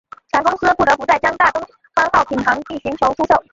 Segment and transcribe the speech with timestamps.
[0.31, 1.61] 船公司不得不在将大东
[1.93, 3.43] 方号停航并寻求出售。